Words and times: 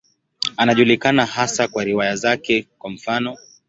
Anajulikana 0.57 1.25
hasa 1.25 1.67
kwa 1.67 1.83
riwaya 1.83 2.15
zake, 2.15 2.67
kwa 2.79 2.89
mfano. 2.89 3.37